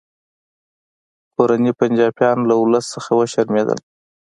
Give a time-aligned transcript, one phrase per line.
[1.33, 3.79] کورني پنجابیان له ولس څخه وشرمیدل